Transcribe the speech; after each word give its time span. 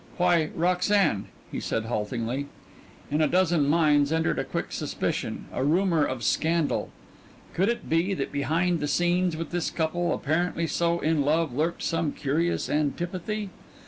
"Why 0.17 0.49
Roxanne" 0.55 1.27
he 1.51 1.59
said 1.59 1.85
haltingly. 1.85 2.47
Into 3.11 3.25
a 3.25 3.27
dozen 3.27 3.69
minds 3.69 4.11
entered 4.11 4.39
a 4.39 4.43
quick 4.43 4.71
suspicion, 4.71 5.45
a 5.53 5.63
rumor 5.63 6.03
of 6.05 6.23
scandal. 6.23 6.89
Could 7.53 7.69
it 7.69 7.87
be 7.87 8.15
that 8.15 8.31
behind 8.31 8.79
the 8.79 8.87
scenes 8.87 9.37
with 9.37 9.51
this 9.51 9.69
couple, 9.69 10.11
apparently 10.11 10.65
so 10.65 10.99
in 11.01 11.21
love, 11.21 11.53
lurked 11.53 11.83
some 11.83 12.13
curious 12.13 12.67
antipathy? 12.67 13.51